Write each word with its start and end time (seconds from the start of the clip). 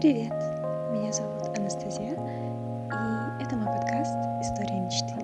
Привет! 0.00 0.32
Меня 0.92 1.12
зовут 1.12 1.58
Анастасия, 1.58 2.12
и 2.12 3.42
это 3.44 3.54
мой 3.54 3.66
подкаст 3.66 4.16
«История 4.40 4.80
мечты». 4.80 5.14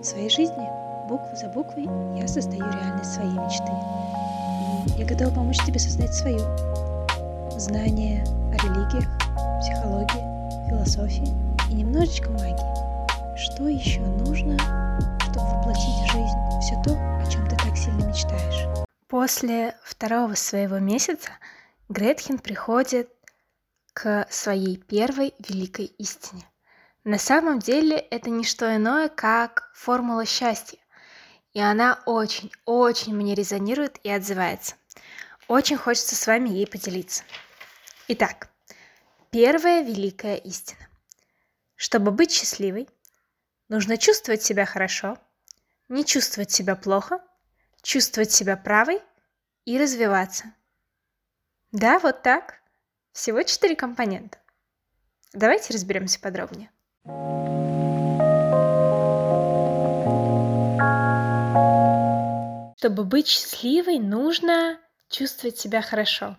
В 0.00 0.02
своей 0.02 0.28
жизни, 0.28 0.68
букву 1.08 1.36
за 1.36 1.46
буквой, 1.50 1.84
я 2.18 2.26
создаю 2.26 2.64
реальность 2.64 3.14
своей 3.14 3.30
мечты. 3.30 3.70
И 4.96 5.00
я 5.00 5.06
готова 5.06 5.32
помочь 5.32 5.64
тебе 5.64 5.78
создать 5.78 6.12
свою. 6.12 6.40
Знания 7.60 8.24
о 8.50 8.56
религиях, 8.56 9.08
психологии, 9.60 10.68
философии 10.68 11.32
и 11.70 11.74
немножечко 11.74 12.28
магии. 12.30 13.36
Что 13.36 13.68
еще 13.68 14.00
нужно, 14.00 14.58
чтобы 15.30 15.46
воплотить 15.46 16.08
в 16.08 16.10
жизнь 16.10 16.60
все 16.60 16.74
то, 16.82 16.98
о 17.24 17.30
чем 17.30 17.46
ты 17.48 17.54
так 17.54 17.76
сильно 17.76 18.04
мечтаешь? 18.04 18.66
После 19.06 19.76
второго 19.84 20.34
своего 20.34 20.80
месяца 20.80 21.30
Гретхен 21.88 22.38
приходит 22.38 23.10
к 23.92 24.26
своей 24.30 24.76
первой 24.76 25.34
великой 25.38 25.86
истине. 25.86 26.48
На 27.04 27.18
самом 27.18 27.58
деле 27.58 27.96
это 27.96 28.30
не 28.30 28.44
что 28.44 28.74
иное, 28.76 29.08
как 29.08 29.70
формула 29.74 30.26
счастья. 30.26 30.78
И 31.52 31.60
она 31.60 32.02
очень-очень 32.06 33.14
мне 33.14 33.34
резонирует 33.34 33.98
и 34.04 34.10
отзывается. 34.10 34.76
Очень 35.48 35.76
хочется 35.76 36.14
с 36.14 36.26
вами 36.26 36.50
ей 36.50 36.66
поделиться. 36.66 37.24
Итак, 38.08 38.48
первая 39.30 39.82
великая 39.82 40.36
истина. 40.36 40.88
Чтобы 41.74 42.10
быть 42.10 42.30
счастливой, 42.30 42.88
нужно 43.68 43.96
чувствовать 43.96 44.42
себя 44.42 44.66
хорошо, 44.66 45.18
не 45.88 46.04
чувствовать 46.04 46.50
себя 46.50 46.76
плохо, 46.76 47.20
чувствовать 47.82 48.30
себя 48.30 48.56
правой 48.56 49.00
и 49.64 49.78
развиваться. 49.78 50.54
Да, 51.72 51.98
вот 51.98 52.22
так. 52.22 52.59
Всего 53.20 53.42
четыре 53.42 53.76
компонента. 53.76 54.38
Давайте 55.34 55.74
разберемся 55.74 56.18
подробнее. 56.20 56.70
Чтобы 62.78 63.04
быть 63.04 63.26
счастливой, 63.26 63.98
нужно 63.98 64.80
чувствовать 65.10 65.58
себя 65.58 65.82
хорошо. 65.82 66.38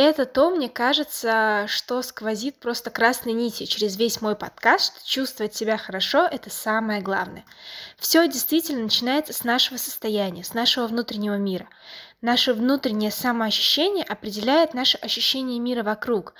Это 0.00 0.26
то, 0.26 0.50
мне 0.50 0.68
кажется, 0.68 1.64
что 1.66 2.02
сквозит 2.02 2.60
просто 2.60 2.88
красной 2.88 3.32
нитью 3.32 3.66
через 3.66 3.96
весь 3.96 4.20
мой 4.20 4.36
подкаст. 4.36 5.04
Чувствовать 5.04 5.56
себя 5.56 5.76
хорошо– 5.76 6.24
это 6.30 6.50
самое 6.50 7.00
главное. 7.00 7.44
Все 7.96 8.28
действительно 8.28 8.84
начинается 8.84 9.32
с 9.32 9.42
нашего 9.42 9.76
состояния, 9.76 10.44
с 10.44 10.54
нашего 10.54 10.86
внутреннего 10.86 11.34
мира. 11.34 11.68
Наше 12.20 12.54
внутреннее 12.54 13.10
самоощущение 13.10 14.04
определяет 14.04 14.72
наше 14.72 14.98
ощущение 14.98 15.58
мира 15.58 15.82
вокруг. 15.82 16.34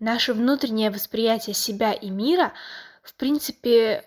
Наше 0.00 0.32
внутреннее 0.32 0.90
восприятие 0.90 1.54
себя 1.54 1.92
и 1.92 2.10
мира, 2.10 2.52
в 3.04 3.14
принципе, 3.14 4.04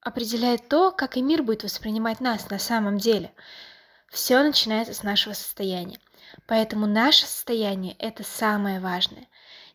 определяет 0.00 0.66
то, 0.68 0.92
как 0.92 1.18
и 1.18 1.20
мир 1.20 1.42
будет 1.42 1.62
воспринимать 1.62 2.20
нас 2.20 2.48
на 2.48 2.58
самом 2.58 2.96
деле. 2.96 3.34
Все 4.08 4.42
начинается 4.42 4.94
с 4.94 5.02
нашего 5.02 5.34
состояния. 5.34 5.98
Поэтому 6.46 6.86
наше 6.86 7.26
состояние– 7.26 7.96
это 7.98 8.22
самое 8.22 8.80
важное. 8.80 9.26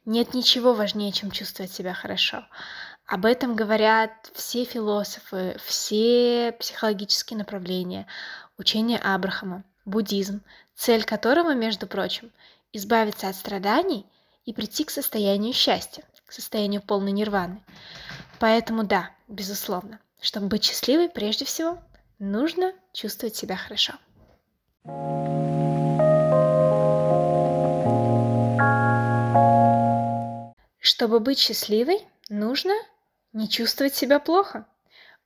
Нет 0.05 0.33
ничего 0.33 0.73
важнее, 0.73 1.11
чем 1.11 1.31
чувствовать 1.31 1.71
себя 1.71 1.93
хорошо. 1.93 2.45
Об 3.05 3.25
этом 3.25 3.55
говорят 3.55 4.11
все 4.33 4.63
философы, 4.63 5.57
все 5.63 6.55
психологические 6.59 7.37
направления, 7.37 8.07
учение 8.57 8.99
Абрахама, 8.99 9.63
буддизм, 9.85 10.41
цель 10.75 11.03
которого, 11.03 11.53
между 11.53 11.87
прочим, 11.87 12.31
избавиться 12.71 13.27
от 13.27 13.35
страданий 13.35 14.05
и 14.45 14.53
прийти 14.53 14.85
к 14.85 14.91
состоянию 14.91 15.53
счастья, 15.53 16.03
к 16.25 16.31
состоянию 16.31 16.81
полной 16.81 17.11
нирваны. 17.11 17.61
Поэтому 18.39 18.83
да, 18.83 19.11
безусловно, 19.27 19.99
чтобы 20.21 20.47
быть 20.47 20.63
счастливой, 20.63 21.09
прежде 21.09 21.45
всего, 21.45 21.79
нужно 22.17 22.73
чувствовать 22.93 23.35
себя 23.35 23.55
хорошо. 23.55 23.93
Чтобы 30.81 31.19
быть 31.19 31.37
счастливой, 31.37 31.99
нужно 32.27 32.73
не 33.33 33.47
чувствовать 33.47 33.93
себя 33.93 34.19
плохо. 34.19 34.65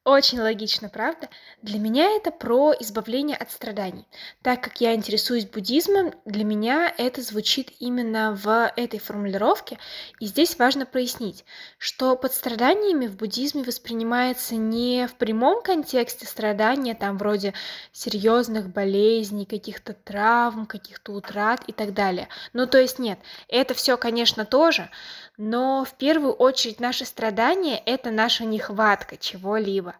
Очень 0.05 0.39
логично, 0.39 0.87
правда? 0.87 1.29
Для 1.63 1.79
меня 1.79 2.11
это 2.15 2.29
про 2.29 2.73
избавление 2.79 3.35
от 3.35 3.49
страданий. 3.49 4.05
Так 4.43 4.61
как 4.63 4.79
я 4.79 4.93
интересуюсь 4.93 5.47
буддизмом, 5.47 6.13
для 6.25 6.43
меня 6.43 6.93
это 6.95 7.23
звучит 7.23 7.71
именно 7.79 8.35
в 8.35 8.71
этой 8.75 8.99
формулировке. 8.99 9.79
И 10.19 10.27
здесь 10.27 10.59
важно 10.59 10.85
прояснить, 10.85 11.43
что 11.79 12.15
под 12.15 12.33
страданиями 12.33 13.07
в 13.07 13.15
буддизме 13.15 13.63
воспринимается 13.63 14.53
не 14.53 15.07
в 15.07 15.15
прямом 15.15 15.63
контексте 15.63 16.27
страдания, 16.27 16.93
там 16.93 17.17
вроде 17.17 17.55
серьезных 17.91 18.69
болезней, 18.69 19.47
каких-то 19.47 19.95
травм, 19.95 20.67
каких-то 20.67 21.13
утрат 21.13 21.63
и 21.65 21.71
так 21.71 21.95
далее. 21.95 22.27
Ну, 22.53 22.67
то 22.67 22.79
есть 22.79 22.99
нет, 22.99 23.17
это 23.47 23.73
все, 23.73 23.97
конечно, 23.97 24.45
тоже, 24.45 24.91
но 25.37 25.83
в 25.83 25.95
первую 25.95 26.33
очередь 26.33 26.79
наши 26.79 27.05
страдания— 27.05 27.81
это 27.87 28.11
наша 28.11 28.45
нехватка 28.45 29.17
чего-либо. 29.17 29.94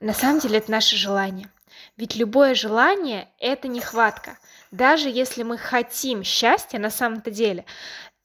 На 0.00 0.12
самом 0.12 0.40
деле 0.40 0.58
это 0.58 0.70
наше 0.70 0.96
желание. 0.96 1.48
Ведь 1.96 2.14
любое 2.14 2.54
желание— 2.54 3.28
это 3.40 3.66
нехватка. 3.66 4.38
Даже 4.70 5.08
если 5.08 5.42
мы 5.42 5.58
хотим 5.58 6.22
счастья 6.22 6.78
на 6.78 6.90
самом-то 6.90 7.30
деле, 7.30 7.64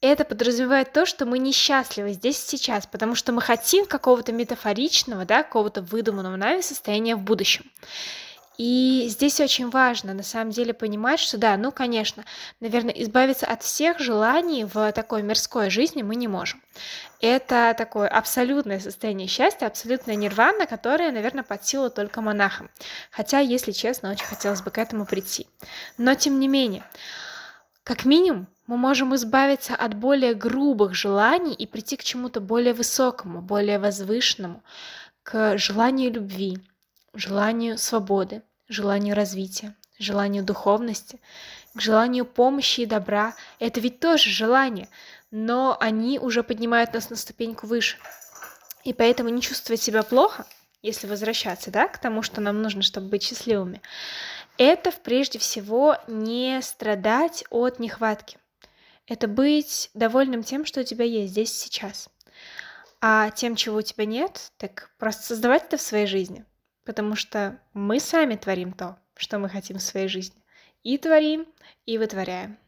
это 0.00 0.24
подразумевает 0.24 0.92
то, 0.92 1.06
что 1.06 1.24
мы 1.26 1.38
несчастливы 1.38 2.12
здесь 2.12 2.38
и 2.38 2.56
сейчас, 2.56 2.86
потому 2.86 3.14
что 3.14 3.32
мы 3.32 3.40
хотим 3.40 3.86
какого-то 3.86 4.32
метафоричного, 4.32 5.24
да, 5.24 5.42
какого-то 5.42 5.82
выдуманного 5.82 6.36
нами 6.36 6.60
состояния 6.60 7.16
в 7.16 7.20
будущем. 7.20 7.70
И 8.56 9.06
здесь 9.08 9.40
очень 9.40 9.68
важно, 9.68 10.14
на 10.14 10.22
самом 10.22 10.50
деле, 10.50 10.72
понимать, 10.72 11.18
что 11.18 11.38
да, 11.38 11.56
ну, 11.56 11.72
конечно, 11.72 12.24
наверное, 12.60 12.94
избавиться 12.94 13.46
от 13.46 13.62
всех 13.62 13.98
желаний 13.98 14.64
в 14.64 14.92
такой 14.92 15.22
мирской 15.22 15.70
жизни 15.70 16.02
мы 16.02 16.14
не 16.14 16.28
можем. 16.28 16.62
Это 17.20 17.74
такое 17.76 18.06
абсолютное 18.06 18.78
состояние 18.78 19.26
счастья, 19.26 19.66
абсолютная 19.66 20.14
нирвана, 20.14 20.66
которая, 20.66 21.10
наверное, 21.10 21.42
под 21.42 21.64
силу 21.64 21.90
только 21.90 22.20
монахам. 22.20 22.70
Хотя, 23.10 23.40
если 23.40 23.72
честно, 23.72 24.12
очень 24.12 24.26
хотелось 24.26 24.62
бы 24.62 24.70
к 24.70 24.78
этому 24.78 25.04
прийти. 25.04 25.48
Но, 25.98 26.14
тем 26.14 26.38
не 26.38 26.46
менее, 26.46 26.84
как 27.82 28.04
минимум, 28.04 28.46
мы 28.66 28.76
можем 28.76 29.14
избавиться 29.14 29.74
от 29.74 29.94
более 29.94 30.34
грубых 30.34 30.94
желаний 30.94 31.54
и 31.54 31.66
прийти 31.66 31.96
к 31.96 32.04
чему-то 32.04 32.40
более 32.40 32.72
высокому, 32.72 33.42
более 33.42 33.78
возвышенному, 33.78 34.62
к 35.22 35.58
желанию 35.58 36.12
любви, 36.12 36.58
желанию 37.14 37.78
свободы, 37.78 38.42
желанию 38.68 39.14
развития, 39.14 39.74
желанию 39.98 40.44
духовности, 40.44 41.20
к 41.74 41.80
желанию 41.80 42.24
помощи 42.24 42.82
и 42.82 42.86
добра. 42.86 43.34
Это 43.58 43.80
ведь 43.80 44.00
тоже 44.00 44.30
желание, 44.30 44.88
но 45.30 45.76
они 45.80 46.18
уже 46.18 46.42
поднимают 46.42 46.94
нас 46.94 47.10
на 47.10 47.16
ступеньку 47.16 47.66
выше. 47.66 47.96
И 48.84 48.92
поэтому 48.92 49.30
не 49.30 49.40
чувствовать 49.40 49.82
себя 49.82 50.02
плохо, 50.02 50.46
если 50.82 51.06
возвращаться 51.06 51.70
да, 51.70 51.88
к 51.88 51.98
тому, 51.98 52.22
что 52.22 52.40
нам 52.40 52.60
нужно, 52.60 52.82
чтобы 52.82 53.08
быть 53.08 53.22
счастливыми, 53.22 53.80
это 54.58 54.92
прежде 54.92 55.38
всего 55.38 55.96
не 56.06 56.60
страдать 56.62 57.44
от 57.50 57.78
нехватки. 57.78 58.38
Это 59.06 59.26
быть 59.26 59.90
довольным 59.94 60.42
тем, 60.42 60.64
что 60.64 60.80
у 60.80 60.84
тебя 60.84 61.04
есть 61.04 61.32
здесь 61.32 61.52
сейчас. 61.52 62.08
А 63.00 63.30
тем, 63.30 63.56
чего 63.56 63.78
у 63.78 63.82
тебя 63.82 64.04
нет, 64.06 64.52
так 64.56 64.90
просто 64.98 65.24
создавать 65.24 65.64
это 65.64 65.76
в 65.76 65.82
своей 65.82 66.06
жизни– 66.06 66.44
потому 66.84 67.16
что 67.16 67.60
мы 67.72 68.00
сами 68.00 68.36
творим 68.36 68.72
то, 68.72 68.98
что 69.16 69.38
мы 69.38 69.48
хотим 69.48 69.78
в 69.78 69.82
своей 69.82 70.08
жизни. 70.08 70.36
И 70.82 70.98
творим, 70.98 71.46
и 71.86 71.98
вытворяем. 71.98 72.58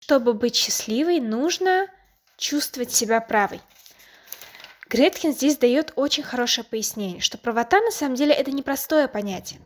Чтобы 0.00 0.34
быть 0.34 0.54
счастливой, 0.54 1.20
нужно 1.20 1.88
чувствовать 2.36 2.92
себя 2.92 3.20
правой. 3.20 3.60
Греткин 4.88 5.32
здесь 5.32 5.56
дает 5.56 5.92
очень 5.96 6.22
хорошее 6.22 6.64
пояснение, 6.64 7.20
что 7.20 7.38
правота 7.38 7.80
на 7.80 7.90
самом 7.90 8.14
деле 8.14 8.32
это 8.32 8.52
непростое 8.52 9.08
понятие. 9.08 9.60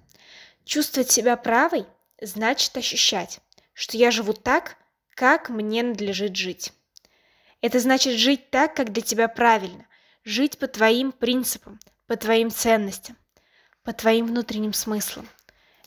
Чувствовать 0.65 1.11
себя 1.11 1.37
правой 1.37 1.87
значит 2.21 2.77
ощущать, 2.77 3.41
что 3.75 3.97
я 3.97 4.11
живу 4.11 4.33
так, 4.33 4.77
как 5.15 5.51
мне 5.51 5.83
надлежит 5.83 6.37
жить. 6.37 6.73
Это 7.61 7.81
значит 7.81 8.15
жить 8.15 8.51
так, 8.51 8.75
как 8.75 8.93
для 8.93 9.03
тебя 9.03 9.29
правильно, 9.29 9.87
жить 10.25 10.59
по 10.59 10.67
твоим 10.67 11.13
принципам, 11.13 11.81
по 12.07 12.17
твоим 12.17 12.51
ценностям, 12.51 13.17
по 13.83 13.93
твоим 13.93 14.27
внутренним 14.27 14.73
смыслам. 14.73 15.29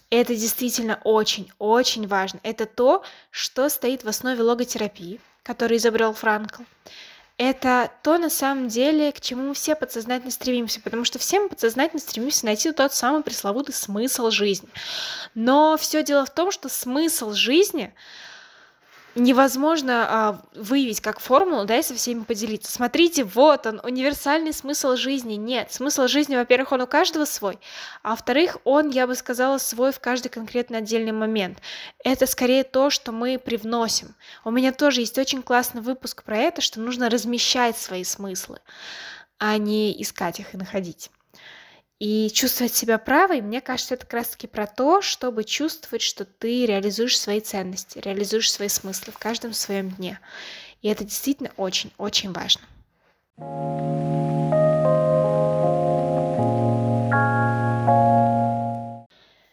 Это 0.09 0.35
действительно 0.35 0.99
очень-очень 1.03 2.07
важно. 2.07 2.39
Это 2.43 2.65
то, 2.65 3.03
что 3.29 3.69
стоит 3.69 4.03
в 4.03 4.09
основе 4.09 4.41
логотерапии, 4.41 5.21
которую 5.43 5.77
изобрел 5.77 6.13
Франкл 6.13 6.63
это 7.41 7.89
то 8.03 8.19
на 8.19 8.29
самом 8.29 8.67
деле, 8.67 9.11
к 9.11 9.19
чему 9.19 9.47
мы 9.47 9.53
все 9.55 9.75
подсознательно 9.75 10.29
стремимся, 10.29 10.79
потому 10.79 11.05
что 11.05 11.17
все 11.17 11.39
мы 11.39 11.49
подсознательно 11.49 11.99
стремимся 11.99 12.45
найти 12.45 12.71
тот 12.71 12.93
самый 12.93 13.23
пресловутый 13.23 13.73
смысл 13.73 14.29
жизни. 14.29 14.69
Но 15.33 15.75
все 15.75 16.03
дело 16.03 16.23
в 16.23 16.29
том, 16.29 16.51
что 16.51 16.69
смысл 16.69 17.31
жизни 17.31 17.95
невозможно 19.15 20.05
а, 20.07 20.41
выявить 20.55 21.01
как 21.01 21.19
формулу, 21.19 21.65
да, 21.65 21.77
и 21.77 21.83
со 21.83 21.93
всеми 21.95 22.23
поделиться. 22.23 22.71
Смотрите, 22.71 23.23
вот 23.23 23.65
он, 23.65 23.81
универсальный 23.83 24.53
смысл 24.53 24.95
жизни. 24.95 25.35
Нет, 25.35 25.71
смысл 25.71 26.07
жизни, 26.07 26.35
во-первых, 26.35 26.71
он 26.71 26.81
у 26.81 26.87
каждого 26.87 27.25
свой, 27.25 27.59
а 28.03 28.11
во-вторых, 28.11 28.57
он, 28.63 28.89
я 28.89 29.07
бы 29.07 29.15
сказала, 29.15 29.57
свой 29.57 29.91
в 29.91 29.99
каждый 29.99 30.29
конкретный 30.29 30.79
отдельный 30.79 31.11
момент. 31.11 31.59
Это 32.03 32.25
скорее 32.25 32.63
то, 32.63 32.89
что 32.89 33.11
мы 33.11 33.37
привносим. 33.37 34.15
У 34.43 34.51
меня 34.51 34.71
тоже 34.71 35.01
есть 35.01 35.17
очень 35.17 35.41
классный 35.41 35.81
выпуск 35.81 36.23
про 36.23 36.37
это, 36.37 36.61
что 36.61 36.79
нужно 36.79 37.09
размещать 37.09 37.77
свои 37.77 38.03
смыслы, 38.03 38.59
а 39.37 39.57
не 39.57 40.01
искать 40.01 40.39
их 40.39 40.53
и 40.53 40.57
находить. 40.57 41.11
И 42.01 42.31
чувствовать 42.31 42.73
себя 42.73 42.97
правой, 42.97 43.41
мне 43.41 43.61
кажется, 43.61 43.93
это 43.93 44.07
как 44.07 44.13
раз-таки 44.15 44.47
про 44.47 44.65
то, 44.65 45.03
чтобы 45.03 45.43
чувствовать, 45.43 46.01
что 46.01 46.25
ты 46.25 46.65
реализуешь 46.65 47.19
свои 47.19 47.39
ценности, 47.41 47.99
реализуешь 47.99 48.51
свои 48.51 48.69
смыслы 48.69 49.13
в 49.13 49.19
каждом 49.19 49.53
своем 49.53 49.91
дне. 49.91 50.19
И 50.81 50.87
это 50.87 51.03
действительно 51.03 51.51
очень-очень 51.57 52.33
важно. 52.33 52.63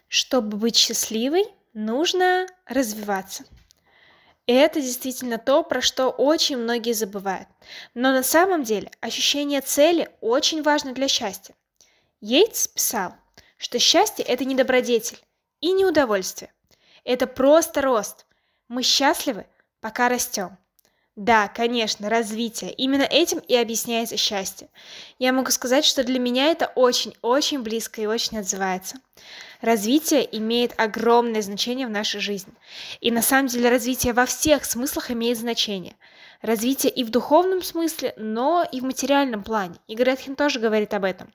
Чтобы 0.09 0.57
быть 0.57 0.77
счастливой, 0.77 1.45
нужно 1.75 2.47
развиваться. 2.65 3.45
И 4.47 4.55
это 4.55 4.81
действительно 4.81 5.37
то, 5.37 5.63
про 5.63 5.83
что 5.83 6.09
очень 6.09 6.57
многие 6.57 6.95
забывают. 6.95 7.47
Но 7.93 8.11
на 8.11 8.23
самом 8.23 8.63
деле 8.63 8.91
ощущение 9.03 9.61
цели 9.61 10.09
очень 10.23 10.63
важно 10.63 10.95
для 10.95 11.09
счастья. 11.09 11.55
Йейтс 12.21 12.67
писал, 12.67 13.15
что 13.59 13.79
счастье– 13.79 14.25
это 14.29 14.45
не 14.45 14.57
добродетель 14.57 15.19
и 15.61 15.71
не 15.71 15.85
удовольствие. 15.85 16.53
Это 17.05 17.29
просто 17.29 17.81
рост. 17.81 18.27
Мы 18.67 18.83
счастливы, 18.83 19.47
пока 19.81 20.09
растем. 20.09 20.59
Да, 21.15 21.47
конечно, 21.47 22.11
развитие. 22.11 22.73
Именно 22.73 23.03
этим 23.03 23.39
и 23.39 23.55
объясняется 23.55 24.17
счастье. 24.17 24.69
Я 25.21 25.33
могу 25.33 25.53
сказать, 25.53 25.85
что 25.85 26.03
для 26.03 26.19
меня 26.19 26.47
это 26.47 26.67
очень-очень 26.75 27.63
близко 27.63 28.01
и 28.01 28.07
очень 28.07 28.39
отзывается. 28.39 28.97
Развитие 29.61 30.29
имеет 30.39 30.79
огромное 30.79 31.43
значение 31.43 31.87
в 31.87 31.91
нашей 31.91 32.21
жизни. 32.21 32.53
И 33.01 33.13
на 33.13 33.23
самом 33.23 33.47
деле 33.47 33.71
развитие 33.71 34.13
во 34.13 34.27
всех 34.27 34.65
смыслах 34.65 35.13
имеет 35.13 35.39
значение– 35.39 35.95
развитие 36.41 36.93
и 36.93 37.05
в 37.05 37.11
духовном 37.11 37.63
смысле, 37.63 38.15
но 38.17 38.67
и 38.71 38.81
в 38.81 38.85
материальном 38.85 39.43
плане. 39.43 39.77
И 39.89 39.95
Гретхен 39.95 40.37
тоже 40.37 40.61
говорит 40.61 40.95
об 40.95 41.05
этом. 41.05 41.33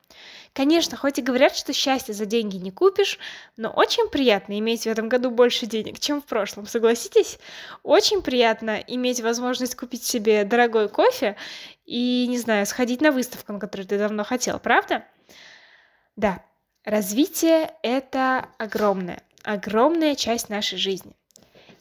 Конечно, 0.54 0.98
хоть 0.98 1.20
и 1.20 1.22
говорят, 1.22 1.56
что 1.56 1.74
счастье 1.74 2.14
за 2.14 2.26
деньги 2.26 2.58
не 2.58 2.72
купишь, 2.72 3.20
но 3.58 3.70
очень 3.70 4.10
приятно 4.10 4.58
иметь 4.60 4.84
в 4.84 4.88
этом 4.88 5.10
году 5.10 5.30
больше 5.30 5.66
денег, 5.66 6.00
чем 6.00 6.22
в 6.22 6.26
прошлом, 6.26 6.68
согласитесь? 6.68 7.40
Очень 7.84 8.22
приятно 8.22 8.82
иметь 8.88 9.22
возможность 9.22 9.76
купить 9.76 10.04
себе 10.04 10.46
дорогой 10.46 10.88
кофе 10.88 11.36
и, 11.86 12.26
не 12.28 12.38
знаю, 12.38 12.66
сходить 12.66 13.02
на 13.02 13.12
выставку, 13.12 13.52
на 13.52 13.60
которую 13.60 13.88
ты 13.88 13.98
давно 13.98 14.24
хотел, 14.24 14.60
правда? 14.60 15.06
Да, 16.16 16.44
развитие— 16.86 17.74
это 17.84 18.50
огромная, 18.58 19.22
огромная 19.44 20.16
часть 20.16 20.50
нашей 20.50 20.78
жизни. 20.78 21.18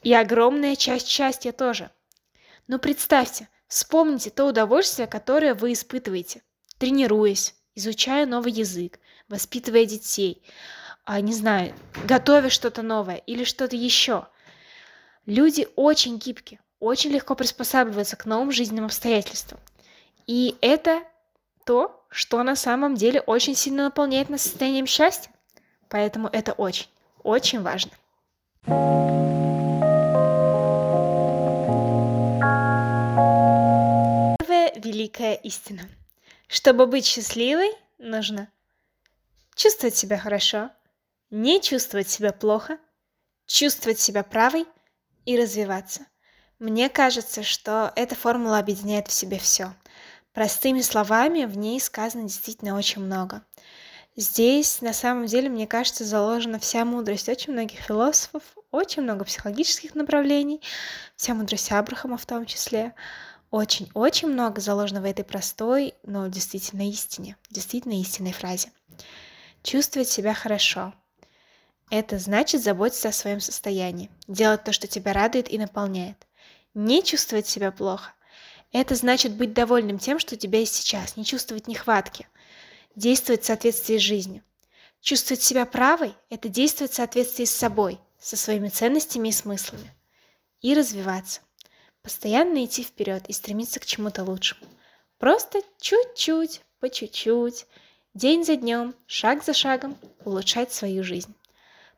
И 0.02 0.12
огромная 0.12 0.74
часть 0.74 1.06
счастья 1.06 1.52
тоже— 1.52 1.90
но 2.68 2.78
представьте, 2.78 3.48
вспомните 3.68 4.30
то 4.30 4.44
удовольствие, 4.46 5.06
которое 5.06 5.54
вы 5.54 5.72
испытываете, 5.72 6.42
тренируясь, 6.78 7.54
изучая 7.74 8.26
новый 8.26 8.52
язык, 8.52 8.98
воспитывая 9.28 9.84
детей, 9.84 10.42
а, 11.04 11.20
не 11.20 11.32
знаю, 11.32 11.74
готовя 12.04 12.48
что-то 12.48 12.82
новое 12.82 13.16
или 13.26 13.44
что-то 13.44 13.76
еще. 13.76 14.28
Люди 15.26 15.68
очень 15.76 16.18
гибкие, 16.18 16.60
очень 16.80 17.10
легко 17.10 17.34
приспосабливаются 17.34 18.16
к 18.16 18.26
новым 18.26 18.52
жизненным 18.52 18.86
обстоятельствам. 18.86 19.60
И 20.26 20.56
это 20.60 21.02
то, 21.64 22.04
что 22.08 22.42
на 22.42 22.56
самом 22.56 22.94
деле 22.94 23.20
очень 23.20 23.54
сильно 23.54 23.84
наполняет 23.84 24.28
нас 24.28 24.42
состоянием 24.42 24.86
счастья. 24.86 25.30
Поэтому 25.88 26.28
это 26.28 26.52
очень, 26.52 26.88
очень 27.22 27.62
важно. 27.62 27.92
Великая 35.02 35.34
истина. 35.34 35.82
Чтобы 36.46 36.86
быть 36.86 37.04
счастливой, 37.04 37.72
нужно 37.98 38.48
чувствовать 39.56 39.96
себя 39.96 40.16
хорошо, 40.16 40.70
не 41.30 41.60
чувствовать 41.60 42.08
себя 42.08 42.32
плохо, 42.32 42.78
чувствовать 43.46 43.98
себя 43.98 44.22
правой 44.22 44.64
и 45.26 45.36
развиваться. 45.36 46.06
Мне 46.60 46.88
кажется, 46.88 47.42
что 47.42 47.92
эта 47.96 48.14
формула 48.14 48.58
объединяет 48.58 49.08
в 49.08 49.12
себе 49.12 49.40
все. 49.40 49.74
Простыми 50.32 50.82
словами 50.82 51.46
в 51.46 51.58
ней 51.58 51.80
сказано 51.80 52.28
действительно 52.28 52.76
очень 52.76 53.02
много. 53.02 53.42
Здесь, 54.14 54.82
на 54.82 54.92
самом 54.92 55.26
деле, 55.26 55.48
мне 55.48 55.66
кажется, 55.66 56.04
заложена 56.04 56.60
вся 56.60 56.84
мудрость 56.84 57.28
очень 57.28 57.54
многих 57.54 57.80
философов, 57.80 58.42
очень 58.70 59.02
много 59.02 59.24
психологических 59.24 59.96
направлений, 59.96 60.60
вся 61.16 61.34
мудрость 61.34 61.72
Абрахама 61.72 62.18
в 62.18 62.26
том 62.26 62.46
числе. 62.46 62.94
Очень-очень 63.52 64.28
много 64.28 64.62
заложено 64.62 65.02
в 65.02 65.04
этой 65.04 65.26
простой, 65.26 65.92
но 66.04 66.26
действительно 66.26 66.88
истине, 66.88 67.36
действительно 67.50 68.00
истинной 68.00 68.32
фразе. 68.32 68.72
Чувствовать 69.62 70.08
себя 70.08 70.32
хорошо. 70.32 70.94
Это 71.90 72.18
значит 72.18 72.62
заботиться 72.62 73.10
о 73.10 73.12
своем 73.12 73.40
состоянии, 73.40 74.10
делать 74.26 74.64
то, 74.64 74.72
что 74.72 74.86
тебя 74.86 75.12
радует 75.12 75.52
и 75.52 75.58
наполняет. 75.58 76.26
Не 76.72 77.02
чувствовать 77.02 77.46
себя 77.46 77.70
плохо. 77.70 78.14
Это 78.72 78.94
значит 78.94 79.34
быть 79.34 79.52
довольным 79.52 79.98
тем, 79.98 80.18
что 80.18 80.34
у 80.34 80.38
тебя 80.38 80.60
есть 80.60 80.74
сейчас, 80.74 81.18
не 81.18 81.24
чувствовать 81.26 81.68
нехватки, 81.68 82.26
действовать 82.96 83.42
в 83.42 83.46
соответствии 83.46 83.98
с 83.98 84.00
жизнью. 84.00 84.42
Чувствовать 85.02 85.42
себя 85.42 85.66
правой– 85.66 86.14
это 86.30 86.48
действовать 86.48 86.92
в 86.92 86.96
соответствии 86.96 87.44
с 87.44 87.54
собой, 87.54 88.00
со 88.18 88.38
своими 88.38 88.70
ценностями 88.70 89.28
и 89.28 89.32
смыслами. 89.32 89.92
И 90.62 90.72
развиваться 90.72 91.42
постоянно 92.02 92.64
идти 92.64 92.82
вперед 92.82 93.24
и 93.28 93.32
стремиться 93.32 93.80
к 93.80 93.86
чему-то 93.86 94.24
лучшему. 94.24 94.66
Просто 95.18 95.60
чуть-чуть, 95.80 96.62
по 96.80 96.90
чуть-чуть, 96.90 97.66
день 98.14 98.44
за 98.44 98.56
днем, 98.56 98.94
шаг 99.06 99.44
за 99.44 99.54
шагом 99.54 99.96
улучшать 100.24 100.72
свою 100.72 101.04
жизнь. 101.04 101.34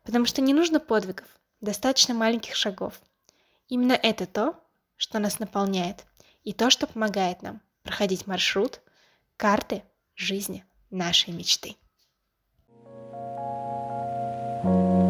Потому 0.03 0.27
что 0.27 0.43
не 0.43 0.53
нужно 0.53 0.79
подвигов, 0.79 1.27
достаточно 1.61 2.15
маленьких 2.15 2.55
шагов. 2.55 3.01
Именно 3.69 3.94
это 3.94 4.27
то, 4.27 4.55
что 4.96 5.19
нас 5.19 5.39
наполняет, 5.39 6.05
и 6.44 6.53
то, 6.53 6.69
что 6.69 6.87
помогает 6.87 7.43
нам 7.43 7.63
проходить 7.82 8.27
маршрут 8.27 8.81
карты 9.37 9.82
жизни 10.15 10.65
нашей 10.91 11.32
мечты. 11.32 11.77
thank 14.63 14.99
you 14.99 15.04